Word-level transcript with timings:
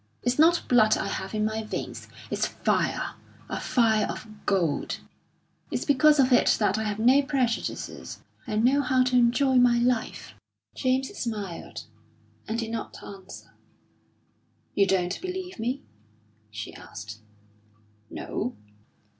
It's 0.23 0.39
not 0.39 0.67
blood 0.67 0.97
I 0.97 1.05
have 1.07 1.35
in 1.35 1.45
my 1.45 1.61
veins, 1.61 2.07
it's 2.31 2.47
fire 2.47 3.13
a 3.47 3.59
fire 3.59 4.07
of 4.07 4.25
gold. 4.47 4.97
It's 5.69 5.85
because 5.85 6.19
of 6.19 6.33
it 6.33 6.55
that 6.57 6.79
I 6.79 6.85
have 6.85 6.97
no 6.97 7.21
prejudices, 7.21 8.19
and 8.47 8.63
know 8.65 8.81
how 8.81 9.03
to 9.03 9.15
enjoy 9.15 9.57
my 9.57 9.77
life." 9.77 10.33
James 10.73 11.15
smiled, 11.15 11.83
and 12.47 12.57
did 12.57 12.71
not 12.71 12.97
answer. 13.03 13.53
"You 14.73 14.87
don't 14.87 15.21
believe 15.21 15.59
me?" 15.59 15.83
she 16.49 16.73
asked. 16.73 17.19
"No!" 18.09 18.55